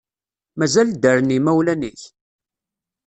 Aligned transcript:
Mazal 0.57 0.89
ddren 0.93 1.29
yimawlen-ik? 1.33 2.01